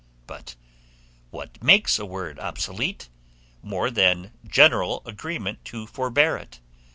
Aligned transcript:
But 0.25 0.55
what 1.29 1.61
makes 1.61 1.99
a 1.99 2.07
word 2.07 2.39
obsolete, 2.39 3.07
more 3.61 3.91
than 3.91 4.31
general 4.47 5.03
agreement 5.05 5.63
to 5.65 5.85
forbear 5.85 6.37
it? 6.37 6.59